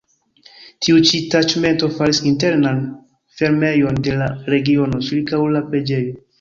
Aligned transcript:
Tiu 0.85 1.01
ĉi 1.09 1.19
taĉmento 1.33 1.89
faris 1.99 2.23
internan 2.31 2.81
fermejon 3.43 4.03
de 4.09 4.19
la 4.25 4.33
regiono 4.57 5.07
ĉirkaŭ 5.11 5.47
la 5.57 5.67
preĝejo. 5.71 6.21